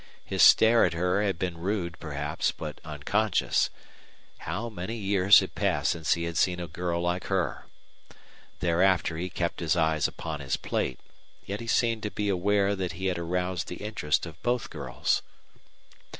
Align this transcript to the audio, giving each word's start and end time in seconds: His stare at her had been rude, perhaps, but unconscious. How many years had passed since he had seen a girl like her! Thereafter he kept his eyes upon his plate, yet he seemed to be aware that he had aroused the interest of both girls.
His 0.25 0.41
stare 0.41 0.83
at 0.83 0.93
her 0.93 1.21
had 1.21 1.37
been 1.37 1.59
rude, 1.59 1.99
perhaps, 1.99 2.51
but 2.51 2.81
unconscious. 2.83 3.69
How 4.39 4.67
many 4.67 4.95
years 4.95 5.41
had 5.41 5.53
passed 5.53 5.91
since 5.91 6.15
he 6.15 6.23
had 6.23 6.39
seen 6.39 6.59
a 6.59 6.65
girl 6.67 7.01
like 7.03 7.25
her! 7.25 7.67
Thereafter 8.61 9.17
he 9.17 9.29
kept 9.29 9.59
his 9.59 9.75
eyes 9.75 10.07
upon 10.07 10.39
his 10.39 10.57
plate, 10.57 10.99
yet 11.45 11.59
he 11.59 11.67
seemed 11.67 12.01
to 12.01 12.09
be 12.09 12.29
aware 12.29 12.75
that 12.75 12.93
he 12.93 13.05
had 13.13 13.19
aroused 13.19 13.67
the 13.67 13.75
interest 13.85 14.25
of 14.25 14.41
both 14.41 14.71
girls. 14.71 15.21